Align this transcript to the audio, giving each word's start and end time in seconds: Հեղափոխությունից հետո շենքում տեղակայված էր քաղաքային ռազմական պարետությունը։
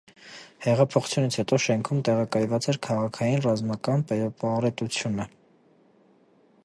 Հեղափոխությունից 0.67 1.35
հետո 1.39 1.59
շենքում 1.65 1.99
տեղակայված 2.09 2.69
էր 2.73 2.79
քաղաքային 2.87 3.45
ռազմական 3.47 4.07
պարետությունը։ 4.45 5.29